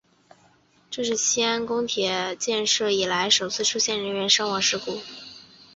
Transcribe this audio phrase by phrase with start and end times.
[0.89, 4.97] 这是西安地铁开工建设以来首次出现人员伤亡的事故。